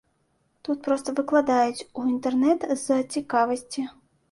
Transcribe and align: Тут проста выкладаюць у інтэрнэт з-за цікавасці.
Тут 0.67 0.79
проста 0.87 1.13
выкладаюць 1.19 1.85
у 1.99 2.07
інтэрнэт 2.15 2.67
з-за 2.77 3.01
цікавасці. 3.13 3.89